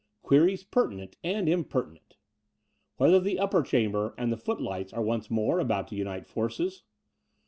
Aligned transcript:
Queries 0.23 0.63
Pertinent 0.63 1.15
and 1.23 1.47
Impertinent... 1.47 2.17
Whether 2.95 3.19
the 3.19 3.37
Upper 3.37 3.61
Chamber 3.61 4.15
and 4.17 4.31
the 4.31 4.35
Footlights 4.35 4.93
are 4.93 5.03
once 5.03 5.29
more 5.29 5.59
about 5.59 5.89
to 5.89 5.95
unite 5.95 6.25
forces? 6.25 6.81